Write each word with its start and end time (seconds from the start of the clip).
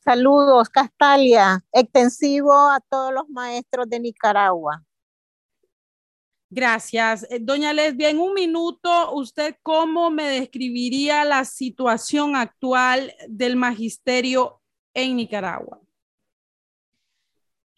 Saludos, 0.05 0.69
Castalia, 0.70 1.64
extensivo 1.72 2.52
a 2.52 2.80
todos 2.88 3.12
los 3.12 3.28
maestros 3.28 3.88
de 3.91 4.00
Nicaragua. 4.00 4.82
Gracias. 6.50 7.26
Eh, 7.30 7.40
doña 7.40 7.72
Lesbia, 7.72 8.08
en 8.08 8.18
un 8.18 8.32
minuto, 8.32 9.12
¿usted 9.12 9.56
cómo 9.62 10.10
me 10.10 10.24
describiría 10.28 11.24
la 11.24 11.44
situación 11.44 12.36
actual 12.36 13.12
del 13.28 13.56
magisterio 13.56 14.62
en 14.94 15.16
Nicaragua? 15.16 15.80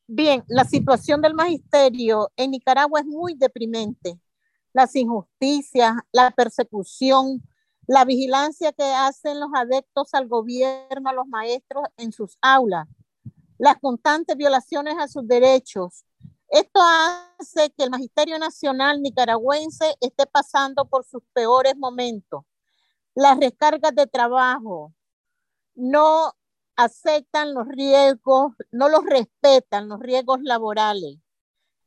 Bien, 0.06 0.44
la 0.48 0.64
situación 0.64 1.20
del 1.20 1.34
magisterio 1.34 2.30
en 2.36 2.52
Nicaragua 2.52 3.00
es 3.00 3.06
muy 3.06 3.34
deprimente. 3.34 4.18
Las 4.72 4.94
injusticias, 4.94 5.94
la 6.12 6.30
persecución, 6.30 7.42
la 7.88 8.04
vigilancia 8.04 8.72
que 8.72 8.84
hacen 8.84 9.40
los 9.40 9.50
adeptos 9.52 10.14
al 10.14 10.28
gobierno, 10.28 11.10
a 11.10 11.12
los 11.12 11.26
maestros 11.26 11.84
en 11.96 12.12
sus 12.12 12.38
aulas, 12.40 12.86
las 13.58 13.78
constantes 13.78 14.36
violaciones 14.36 14.94
a 14.98 15.08
sus 15.08 15.26
derechos, 15.26 16.04
esto 16.50 16.80
hace 16.82 17.70
que 17.70 17.84
el 17.84 17.90
Magisterio 17.90 18.38
Nacional 18.38 19.00
nicaragüense 19.00 19.96
esté 20.00 20.26
pasando 20.26 20.84
por 20.86 21.04
sus 21.04 21.22
peores 21.32 21.76
momentos. 21.76 22.42
Las 23.14 23.38
recargas 23.38 23.94
de 23.94 24.06
trabajo 24.06 24.92
no 25.74 26.32
aceptan 26.76 27.54
los 27.54 27.68
riesgos, 27.68 28.52
no 28.72 28.88
los 28.88 29.04
respetan 29.04 29.88
los 29.88 30.00
riesgos 30.00 30.40
laborales. 30.42 31.18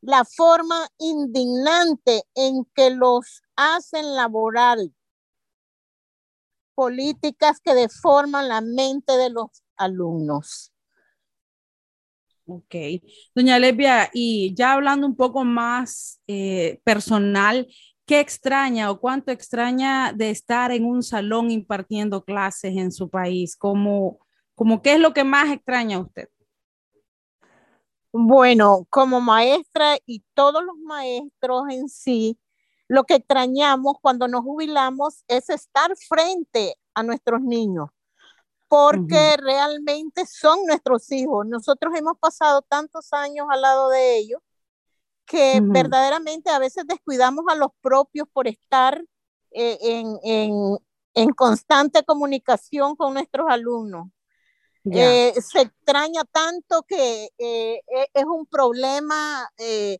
La 0.02 0.26
forma 0.26 0.88
indignante 0.98 2.24
en 2.36 2.66
que 2.74 2.90
los 2.90 3.42
hacen 3.56 4.16
laborar, 4.16 4.78
políticas 6.76 7.60
que 7.62 7.74
deforman 7.74 8.50
la 8.50 8.62
mente 8.62 9.18
de 9.18 9.30
los 9.30 9.48
alumnos. 9.78 10.73
Ok. 12.46 12.76
Doña 13.34 13.58
Levia, 13.58 14.10
y 14.14 14.54
ya 14.54 14.74
hablando 14.74 15.08
un 15.08 15.16
poco 15.16 15.46
más 15.46 16.22
eh, 16.28 16.82
personal, 16.84 17.68
¿qué 18.06 18.20
extraña 18.20 18.92
o 18.92 19.00
cuánto 19.00 19.32
extraña 19.32 20.12
de 20.14 20.30
estar 20.30 20.72
en 20.72 20.86
un 20.86 21.04
salón 21.04 21.52
impartiendo 21.52 22.24
clases 22.24 22.76
en 22.76 22.92
su 22.92 23.10
país? 23.10 23.56
¿Cómo, 23.56 24.20
cómo 24.56 24.82
qué 24.82 24.96
es 24.96 25.00
lo 25.00 25.14
que 25.14 25.24
más 25.24 25.52
extraña 25.52 25.98
a 25.98 26.02
usted? 26.02 26.28
Bueno, 28.12 28.86
como 28.90 29.22
maestra 29.22 29.98
y 30.06 30.24
todos 30.34 30.64
los 30.64 30.78
maestros 30.78 31.64
en 31.70 31.88
sí, 31.88 32.38
lo 32.90 33.06
que 33.06 33.16
extrañamos 33.16 33.96
cuando 34.02 34.28
nos 34.28 34.42
jubilamos 34.42 35.24
es 35.28 35.50
estar 35.50 35.96
frente 35.96 36.76
a 36.94 37.04
nuestros 37.04 37.42
niños 37.42 37.90
porque 38.74 39.38
realmente 39.38 40.26
son 40.26 40.66
nuestros 40.66 41.12
hijos. 41.12 41.46
Nosotros 41.46 41.94
hemos 41.96 42.18
pasado 42.18 42.64
tantos 42.64 43.14
años 43.14 43.46
al 43.52 43.62
lado 43.62 43.90
de 43.90 44.18
ellos 44.18 44.42
que 45.26 45.62
verdaderamente 45.62 46.50
a 46.50 46.58
veces 46.58 46.88
descuidamos 46.88 47.46
a 47.50 47.56
los 47.56 47.70
propios 47.82 48.28
por 48.34 48.48
estar 48.48 49.00
eh, 49.52 49.78
en, 49.84 51.30
constante 51.36 52.02
comunicación 52.02 52.96
con 52.96 53.14
nuestros 53.14 53.46
alumnos. 53.48 54.08
Eh, 54.86 55.36
se 55.40 55.62
extraña 55.62 56.24
tanto 56.24 56.82
que 56.82 57.30
eh, 57.38 57.80
e, 57.88 58.08
es 58.12 58.26
un 58.26 58.48
problema, 58.48 59.48
es, 59.56 60.00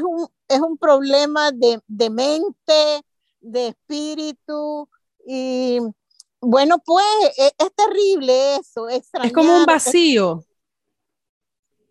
un, 0.00 0.28
es 0.46 0.60
un 0.60 0.78
problema 0.78 1.50
de, 1.50 1.80
de 1.88 2.08
mente, 2.08 3.04
de 3.40 3.66
espíritu 3.66 4.88
y 5.26 5.80
bueno, 6.40 6.78
pues 6.84 7.04
e, 7.38 7.52
es, 7.58 7.74
terrible 7.74 8.56
eso. 8.56 8.88
Es 8.88 9.10
como 9.32 9.58
un 9.58 9.64
vacío. 9.64 10.44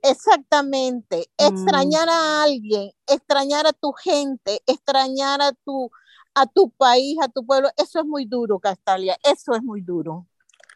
Exactamente. 0.02 1.30
Mm. 1.38 1.56
Extrañar 1.56 2.10
a 2.10 2.44
alguien, 2.44 2.92
extrañar 3.08 3.68
a 3.68 3.74
tu 3.74 3.92
gente, 3.92 4.62
extrañar 4.66 5.42
a 5.42 5.52
tu, 5.52 5.92
a 6.34 6.46
tu 6.46 6.70
país, 6.72 7.18
a 7.22 7.28
tu 7.28 7.46
pueblo, 7.46 7.70
eso 7.78 8.00
es 8.00 8.06
muy 8.06 8.26
duro, 8.26 8.60
Castalia, 8.60 9.18
eso 9.24 9.54
es 9.54 9.64
muy 9.64 9.82
duro. 9.82 10.26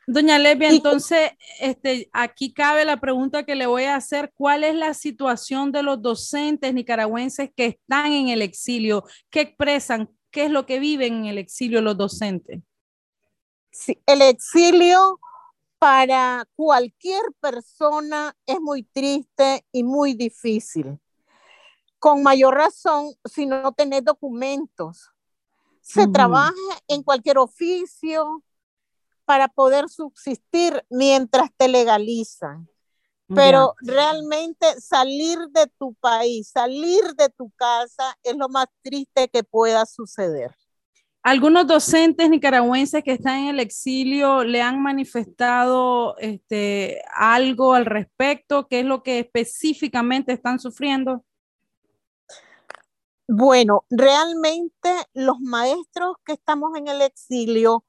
Doña 0.06 0.38
Levia, 0.38 0.70
entonces, 0.70 1.32
este, 1.62 2.10
aquí 2.12 2.52
cabe 2.54 2.84
la 2.84 3.00
pregunta 3.00 3.46
que 3.46 3.56
le 3.56 3.68
voy 3.68 3.84
a 3.84 3.96
hacer. 3.96 4.34
¿Cuál 4.36 4.66
es 4.66 4.76
la 4.76 4.94
situación 4.94 5.72
de 5.72 5.82
los 5.82 6.02
docentes 6.02 6.74
nicaragüenses 6.74 7.52
que 7.56 7.68
están 7.68 8.12
en 8.12 8.28
el 8.28 8.42
exilio? 8.42 9.06
¿Qué 9.30 9.42
expresan? 9.42 10.10
¿Qué 10.30 10.46
es 10.46 10.52
lo 10.52 10.66
que 10.66 10.80
viven 10.80 11.20
en 11.20 11.26
el 11.28 11.38
exilio 11.38 11.82
los 11.82 11.98
docentes? 11.98 12.60
El 14.06 14.22
exilio 14.22 15.20
para 15.80 16.48
cualquier 16.56 17.24
persona 17.40 18.36
es 18.46 18.60
muy 18.62 18.84
triste 18.84 19.66
y 19.72 19.84
muy 19.84 20.14
difícil. 20.14 21.00
Con 22.00 22.24
mayor 22.24 22.56
razón 22.56 23.14
si 23.26 23.46
no 23.46 23.72
tenés 23.74 24.04
documentos. 24.04 25.10
Se 25.82 26.08
trabaja 26.08 26.54
en 26.88 27.04
cualquier 27.04 27.38
oficio 27.38 28.42
para 29.26 29.50
poder 29.50 29.90
subsistir 29.90 30.86
mientras 30.90 31.50
te 31.58 31.68
legalizan. 31.68 32.70
Pero 33.28 33.74
realmente 33.82 34.80
salir 34.80 35.40
de 35.50 35.68
tu 35.78 35.96
país, 35.96 36.50
salir 36.50 37.04
de 37.16 37.30
tu 37.30 37.50
casa 37.52 38.18
es 38.22 38.36
lo 38.36 38.48
más 38.48 38.68
triste 38.82 39.28
que 39.28 39.44
pueda 39.44 39.86
suceder. 39.86 40.56
Algunos 41.24 41.66
docentes 41.68 42.30
nicaragüenses 42.30 43.02
que 43.02 43.14
están 43.14 43.40
en 43.40 43.48
el 43.48 43.60
exilio 43.62 44.44
le 44.44 44.62
han 44.62 44.82
manifestado 44.82 46.18
este, 46.18 47.02
algo 47.16 47.74
al 47.74 47.86
respecto, 47.86 48.68
qué 48.68 48.82
es 48.82 48.86
lo 48.86 49.04
que 49.04 49.20
específicamente 49.20 50.34
están 50.34 50.60
sufriendo. 50.60 51.24
Bueno, 53.26 53.86
realmente 53.90 54.92
los 55.14 55.40
maestros 55.40 56.18
que 56.26 56.34
estamos 56.34 56.78
en 56.78 56.90
el 56.90 57.02
exilio 57.02 57.86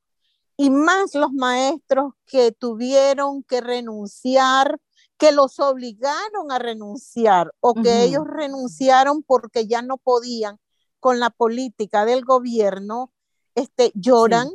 y 0.56 0.70
más 0.70 1.16
los 1.16 1.32
maestros 1.32 2.14
que 2.26 2.52
tuvieron 2.52 3.42
que 3.42 3.60
renunciar, 3.60 4.78
que 5.18 5.32
los 5.32 5.58
obligaron 5.58 6.52
a 6.52 6.60
renunciar 6.60 7.52
o 7.58 7.74
que 7.74 8.04
ellos 8.04 8.28
renunciaron 8.28 9.24
porque 9.24 9.66
ya 9.66 9.82
no 9.82 9.96
podían 9.96 10.60
con 11.00 11.18
la 11.18 11.30
política 11.30 12.04
del 12.04 12.24
gobierno, 12.24 13.10
este, 13.54 13.92
lloran 13.94 14.48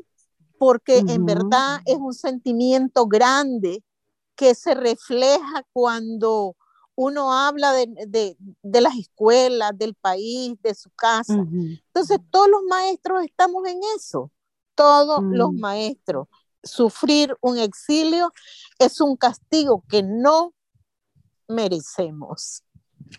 porque 0.57 0.97
en 0.97 1.25
verdad 1.25 1.79
es 1.85 1.97
un 1.97 2.13
sentimiento 2.13 3.07
grande 3.07 3.81
que 4.35 4.53
se 4.55 4.75
refleja 4.75 5.65
cuando 5.71 6.55
uno 6.95 7.31
habla 7.31 7.71
de, 7.71 8.37
las 8.61 8.95
escuelas, 8.97 9.71
del 9.77 9.95
país, 9.95 10.61
de 10.61 10.75
su 10.75 10.89
casa. 10.91 11.33
Entonces, 11.33 12.19
todos 12.29 12.49
los 12.49 12.63
maestros 12.69 13.23
estamos 13.23 13.65
en 13.67 13.79
eso, 13.95 14.31
todos 14.75 15.23
los 15.23 15.53
mm. 15.53 15.59
maestros. 15.59 16.27
Sufrir 16.61 17.37
un 17.39 17.57
exilio 17.57 18.33
es 18.79 18.99
un 18.99 19.15
castigo 19.15 19.85
que 19.87 20.03
no 20.03 20.53
merecemos. 21.47 22.63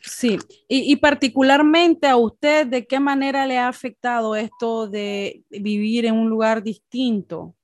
Sí, 0.02 0.38
y, 0.68 0.96
particularmente 0.96 2.06
a 2.06 2.16
usted, 2.16 2.66
¿de 2.66 2.86
qué 2.86 3.00
manera 3.00 3.46
le 3.46 3.58
ha 3.58 3.68
afectado 3.68 4.36
esto 4.36 4.86
de 4.86 5.44
vivir 5.50 6.06
en 6.06 6.14
un 6.14 6.28
lugar 6.28 6.62
distinto? 6.62 7.54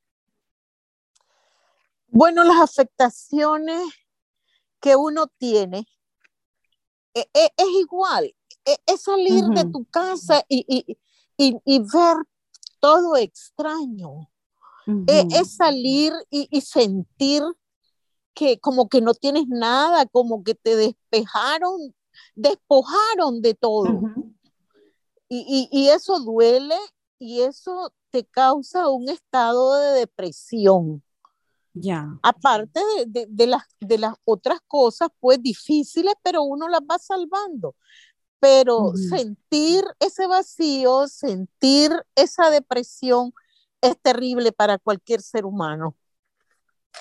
Bueno, 2.09 2.43
las 2.45 2.61
afectaciones 2.61 3.81
que 4.81 4.97
uno 4.97 5.29
tiene 5.39 5.87
e, 7.15 7.29
e, 7.33 7.51
es, 7.57 7.67
igual, 7.81 8.35
e, 8.65 8.77
es, 8.87 9.03
salir 9.03 9.45
de 9.45 9.65
tu 9.65 9.85
casa 9.87 10.45
y, 10.49 10.85
ver 11.39 12.17
todo 12.81 13.17
extraño. 13.17 14.29
es 15.07 15.57
salir 15.57 16.13
y 16.31 16.61
sentir 16.61 17.43
que 18.35 18.61
como 18.61 18.89
que 18.89 19.01
no 19.01 19.15
tienes 19.15 19.49
nada, 19.49 20.07
como 20.07 20.45
que 20.45 20.55
te 20.55 20.77
despejaron 20.77 21.95
despojaron 22.35 23.41
de 23.41 23.55
todo. 23.55 24.01
Y, 25.29 25.69
y, 25.73 25.89
eso 25.89 26.21
duele 26.21 26.77
y 27.19 27.41
eso 27.41 27.93
te 28.11 28.25
causa 28.25 28.89
un 28.89 29.09
estado 29.09 29.77
de 29.77 30.01
depresión. 30.01 31.03
Ya. 31.75 32.09
Aparte 32.23 32.81
de, 33.07 33.27
de, 33.29 33.47
las, 33.47 33.65
de 33.81 33.99
las 33.99 34.15
otras 34.25 34.61
cosas, 34.67 35.09
pues 35.19 35.43
difíciles, 35.43 36.15
pero 36.23 36.43
uno 36.43 36.69
las 36.69 36.81
va 36.81 36.99
salvando. 36.99 37.75
Pero 38.39 38.93
sentir 38.95 39.85
ese 39.99 40.27
vacío, 40.27 41.09
sentir 41.09 41.91
esa 42.15 42.51
depresión 42.51 43.33
es 43.81 43.99
terrible 44.01 44.53
para 44.53 44.79
cualquier 44.79 45.21
ser 45.21 45.45
humano. 45.45 45.97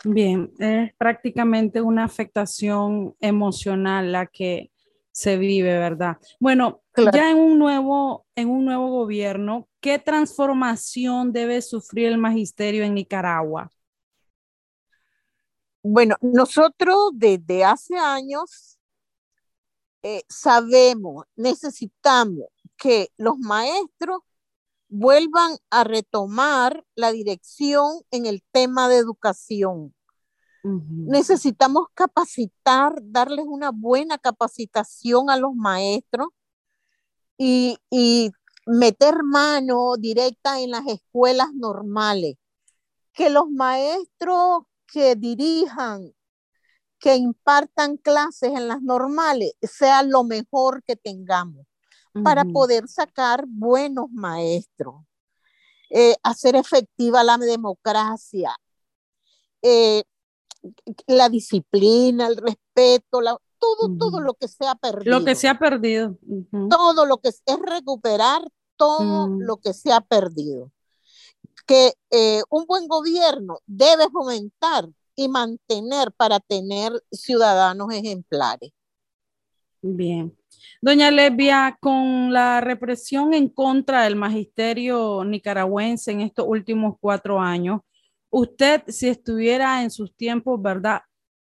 Bien, 0.03 0.51
es 0.59 0.93
prácticamente 0.95 1.81
una 1.81 2.03
afectación 2.03 3.15
emocional 3.19 4.11
la 4.11 4.27
que 4.27 4.71
se 5.15 5.37
vive, 5.37 5.79
¿verdad? 5.79 6.17
Bueno, 6.41 6.83
ya 7.13 7.31
en 7.31 7.37
un 7.37 7.57
nuevo 7.57 8.25
en 8.35 8.49
un 8.49 8.65
nuevo 8.65 8.89
gobierno, 8.89 9.69
¿qué 9.79 9.97
transformación 9.97 11.31
debe 11.31 11.61
sufrir 11.61 12.07
el 12.07 12.17
magisterio 12.17 12.83
en 12.83 12.95
Nicaragua? 12.95 13.71
Bueno, 15.81 16.17
nosotros 16.19 17.11
desde 17.13 17.63
hace 17.63 17.95
años 17.95 18.77
eh, 20.03 20.23
sabemos, 20.27 21.23
necesitamos 21.37 22.47
que 22.75 23.09
los 23.15 23.37
maestros 23.37 24.19
vuelvan 24.89 25.55
a 25.69 25.85
retomar 25.85 26.83
la 26.93 27.13
dirección 27.13 28.01
en 28.11 28.25
el 28.25 28.43
tema 28.51 28.89
de 28.89 28.97
educación. 28.97 29.95
Necesitamos 30.65 31.87
capacitar, 31.93 32.95
darles 33.01 33.45
una 33.47 33.69
buena 33.71 34.17
capacitación 34.17 35.29
a 35.29 35.37
los 35.37 35.53
maestros 35.53 36.29
y, 37.37 37.77
y 37.91 38.31
meter 38.65 39.21
mano 39.23 39.95
directa 39.97 40.59
en 40.59 40.71
las 40.71 40.87
escuelas 40.87 41.53
normales. 41.53 42.37
Que 43.13 43.29
los 43.29 43.49
maestros 43.49 44.63
que 44.87 45.15
dirijan, 45.15 46.13
que 46.99 47.15
impartan 47.15 47.97
clases 47.97 48.49
en 48.49 48.67
las 48.67 48.81
normales, 48.81 49.53
sea 49.61 50.01
lo 50.01 50.23
mejor 50.23 50.83
que 50.83 50.95
tengamos 50.95 51.65
para 52.23 52.45
poder 52.45 52.87
sacar 52.87 53.43
buenos 53.45 54.09
maestros, 54.09 55.03
eh, 55.89 56.15
hacer 56.23 56.55
efectiva 56.55 57.23
la 57.23 57.37
democracia, 57.37 58.55
eh, 59.61 60.03
la 61.07 61.29
disciplina, 61.29 62.27
el 62.27 62.37
respeto, 62.37 63.19
todo, 63.59 63.97
todo 63.97 64.19
lo 64.19 64.33
que 64.33 64.47
se 64.47 64.67
ha 64.67 64.75
perdido. 64.75 65.19
Lo 65.19 65.25
que 65.25 65.35
se 65.35 65.47
ha 65.47 65.57
perdido. 65.57 66.17
Todo 66.69 67.05
lo 67.05 67.17
que 67.17 67.29
es, 67.29 67.41
recuperar 67.61 68.41
todo 68.77 69.27
mm. 69.27 69.41
lo 69.41 69.57
que 69.57 69.73
se 69.73 69.91
ha 69.91 70.01
perdido. 70.01 70.71
Que 71.65 71.93
eh, 72.11 72.41
un 72.49 72.65
buen 72.65 72.87
gobierno 72.87 73.59
debe 73.65 74.09
fomentar 74.11 74.87
y 75.15 75.29
mantener 75.29 76.11
para 76.11 76.39
tener 76.39 76.91
ciudadanos 77.11 77.91
ejemplares. 77.93 78.71
Bien. 79.81 80.35
Doña 80.81 81.09
Lesbia, 81.11 81.77
con 81.79 82.33
la 82.33 82.59
represión 82.61 83.33
en 83.33 83.49
contra 83.49 84.03
del 84.03 84.15
magisterio 84.15 85.23
nicaragüense 85.23 86.11
en 86.11 86.21
estos 86.21 86.45
últimos 86.47 86.95
cuatro 86.99 87.39
años, 87.39 87.81
usted, 88.35 88.83
si 88.87 89.07
estuviera 89.07 89.81
en 89.81 89.89
sus 89.89 90.13
tiempos, 90.13 90.61
¿verdad? 90.61 91.01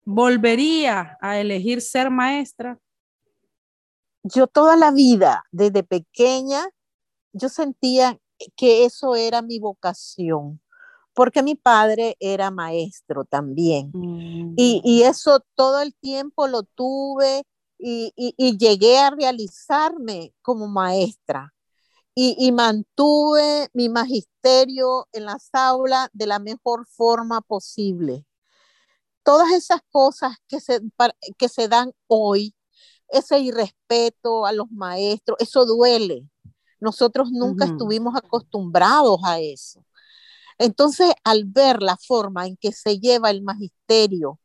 ¿Volvería 0.04 1.16
a 1.20 1.38
elegir 1.38 1.80
ser 1.80 2.10
maestra? 2.10 2.78
Yo 4.22 4.46
toda 4.46 4.76
la 4.76 4.90
vida, 4.90 5.44
desde 5.50 5.82
pequeña, 5.82 6.68
yo 7.32 7.48
sentía 7.48 8.18
que 8.54 8.84
eso 8.84 9.16
era 9.16 9.40
mi 9.40 9.58
vocación, 9.58 10.60
porque 11.14 11.42
mi 11.42 11.54
padre 11.54 12.16
era 12.20 12.50
maestro 12.50 13.24
también. 13.24 13.90
Mm. 13.94 14.54
Y, 14.56 14.82
y, 14.84 15.02
eso 15.04 15.40
todo 15.54 15.80
el 15.80 15.94
tiempo 15.94 16.48
lo 16.48 16.64
tuve 16.64 17.44
y, 17.78 18.58
llegué 18.58 18.98
a 18.98 19.10
realizarme 19.10 20.34
como 20.42 20.68
maestra 20.68 21.53
y, 22.14 22.52
mantuve 22.52 23.68
mi 23.72 23.88
magisterio 23.88 25.08
en 25.12 25.24
las 25.24 25.48
aulas 25.52 26.08
de 26.12 26.26
la 26.26 26.38
mejor 26.38 26.86
forma 26.86 27.40
posible. 27.40 28.24
Todas 29.24 29.50
esas 29.52 29.80
cosas 29.90 30.36
que 30.46 30.60
se, 30.60 30.80
que 31.38 31.48
se 31.48 31.66
dan 31.66 31.92
hoy, 32.06 32.54
ese 33.08 33.40
irrespeto 33.40 34.46
a 34.46 34.52
los 34.52 34.70
maestros, 34.70 35.38
eso 35.40 35.64
duele. 35.64 36.28
Nosotros 36.78 37.30
nunca 37.32 37.64
estuvimos 37.64 38.14
acostumbrados 38.16 39.18
a 39.24 39.40
eso. 39.40 39.84
Entonces, 40.58 41.12
al 41.24 41.44
ver 41.46 41.82
la 41.82 41.96
forma 41.96 42.46
en 42.46 42.56
que 42.56 42.72
se 42.72 43.00
lleva 43.00 43.30
el 43.30 43.42
magisterio, 43.42 44.38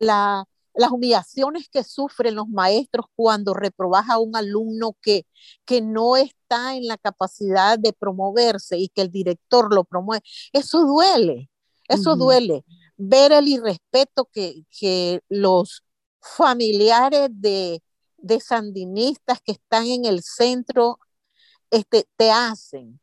la, 0.00 0.44
las 0.78 0.92
humillaciones 0.92 1.68
que 1.68 1.82
sufren 1.82 2.36
los 2.36 2.48
maestros 2.48 3.06
cuando 3.16 3.52
reprobas 3.52 4.08
a 4.08 4.18
un 4.20 4.36
alumno 4.36 4.96
que, 5.02 5.26
que 5.64 5.82
no 5.82 6.16
está 6.16 6.76
en 6.76 6.86
la 6.86 6.96
capacidad 6.96 7.76
de 7.76 7.92
promoverse 7.92 8.78
y 8.78 8.88
que 8.88 9.02
el 9.02 9.10
director 9.10 9.74
lo 9.74 9.82
promueve, 9.82 10.22
eso 10.52 10.86
duele, 10.86 11.50
eso 11.88 12.14
duele. 12.14 12.64
Ver 12.96 13.32
el 13.32 13.48
irrespeto 13.48 14.26
que, 14.32 14.62
que 14.70 15.20
los 15.28 15.82
familiares 16.20 17.28
de, 17.32 17.82
de, 18.16 18.40
sandinistas 18.40 19.40
que 19.42 19.52
están 19.52 19.86
en 19.86 20.04
el 20.04 20.22
centro 20.22 21.00
este, 21.72 22.06
te 22.16 22.30
hacen. 22.30 23.00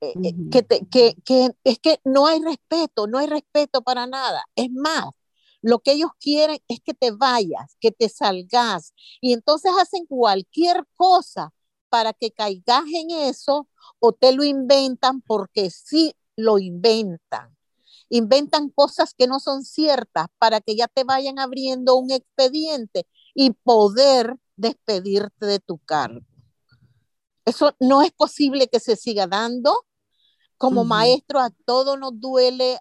Eh, 0.00 0.14
eh, 0.22 0.34
que, 0.50 0.64
que, 0.88 1.16
que 1.24 1.50
es 1.64 1.78
que 1.80 1.98
no 2.04 2.28
hay 2.28 2.40
respeto, 2.40 3.08
no 3.08 3.18
hay 3.18 3.26
respeto 3.26 3.82
para 3.82 4.06
nada. 4.06 4.44
Es 4.54 4.70
más, 4.70 5.06
lo 5.62 5.80
que 5.80 5.92
ellos 5.92 6.10
quieren 6.18 6.58
es 6.68 6.80
que 6.80 6.94
te 6.94 7.10
vayas, 7.10 7.76
que 7.80 7.90
te 7.90 8.08
salgas. 8.08 8.94
Y 9.20 9.32
entonces 9.32 9.72
hacen 9.78 10.06
cualquier 10.06 10.86
cosa 10.96 11.52
para 11.88 12.12
que 12.12 12.30
caigas 12.30 12.84
en 12.92 13.10
eso 13.10 13.68
o 13.98 14.12
te 14.12 14.32
lo 14.32 14.44
inventan 14.44 15.20
porque 15.20 15.70
sí 15.70 16.14
lo 16.36 16.58
inventan. 16.58 17.56
Inventan 18.08 18.70
cosas 18.70 19.14
que 19.14 19.26
no 19.26 19.38
son 19.38 19.64
ciertas 19.64 20.26
para 20.38 20.60
que 20.60 20.76
ya 20.76 20.88
te 20.88 21.04
vayan 21.04 21.38
abriendo 21.38 21.96
un 21.96 22.10
expediente 22.10 23.06
y 23.34 23.50
poder 23.50 24.36
despedirte 24.56 25.46
de 25.46 25.58
tu 25.60 25.78
cargo. 25.78 26.26
Eso 27.44 27.74
no 27.78 28.02
es 28.02 28.12
posible 28.12 28.68
que 28.68 28.80
se 28.80 28.96
siga 28.96 29.26
dando. 29.26 29.74
Como 30.56 30.84
maestro 30.84 31.40
a 31.40 31.50
todo 31.64 31.96
nos 31.96 32.20
duele, 32.20 32.78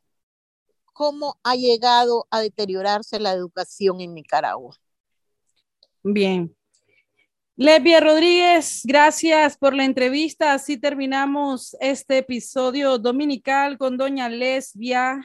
cómo 0.93 1.39
ha 1.43 1.55
llegado 1.55 2.27
a 2.31 2.41
deteriorarse 2.41 3.19
la 3.19 3.31
educación 3.34 4.01
en 4.01 4.13
Nicaragua. 4.13 4.75
Bien. 6.03 6.55
Levia 7.55 8.00
Rodríguez, 8.00 8.81
gracias 8.86 9.58
por 9.58 9.75
la 9.75 9.84
entrevista. 9.84 10.53
Así 10.53 10.77
terminamos 10.77 11.75
este 11.81 12.19
episodio 12.19 12.98
dominical 12.98 13.77
con 13.77 13.98
doña 13.98 14.29
Lesbia. 14.29 15.22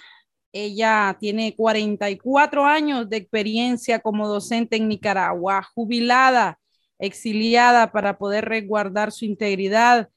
Ella 0.53 1.17
tiene 1.21 1.55
44 1.55 2.65
años 2.65 3.09
de 3.09 3.19
experiencia 3.19 4.01
como 4.01 4.27
docente 4.27 4.77
en 4.77 4.89
Nicaragua, 4.89 5.63
jubilada, 5.75 6.59
exiliada 6.99 7.93
para 7.93 8.19
poder 8.19 8.47
resguardar 8.47 9.13
su 9.13 9.25
integridad 9.25 10.09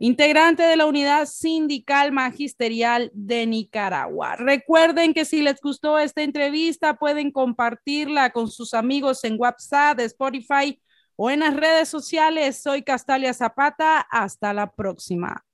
integrante 0.00 0.62
de 0.62 0.76
la 0.76 0.86
unidad 0.86 1.26
sindical 1.26 2.10
magisterial 2.10 3.10
de 3.12 3.46
Nicaragua. 3.46 4.34
Recuerden 4.34 5.12
que 5.12 5.26
si 5.26 5.42
les 5.42 5.60
gustó 5.60 5.98
esta 5.98 6.22
entrevista, 6.22 6.94
pueden 6.94 7.30
compartirla 7.30 8.30
con 8.30 8.50
sus 8.50 8.72
amigos 8.72 9.22
en 9.24 9.36
WhatsApp, 9.38 10.00
Spotify 10.00 10.80
o 11.16 11.30
en 11.30 11.40
las 11.40 11.54
redes 11.54 11.90
sociales. 11.90 12.62
Soy 12.62 12.82
Castalia 12.82 13.34
Zapata. 13.34 14.00
Hasta 14.10 14.54
la 14.54 14.72
próxima. 14.72 15.44